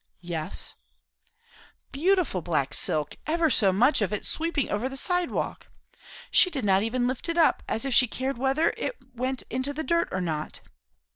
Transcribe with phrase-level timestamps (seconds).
[0.23, 0.73] "Yes."
[1.91, 5.67] "Beautiful black silk, ever so much of it, sweeping over the sidewalk.
[6.31, 9.73] She did not even lift it up, as if she cared whether it went into
[9.73, 10.61] the dirt or not."